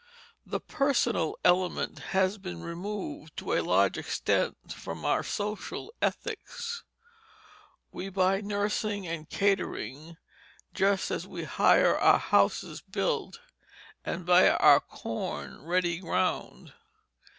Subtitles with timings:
[0.47, 6.83] The personal element has been removed to a large extent from our social ethics.
[7.91, 10.17] We buy nursing and catering
[10.73, 13.41] just as we hire our houses built
[14.03, 16.73] and buy our corn ready ground.